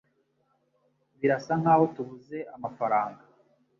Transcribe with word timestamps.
Birasa 1.19 1.53
nkaho 1.61 1.83
tubuze 1.95 2.37
amafaranga. 2.55 3.21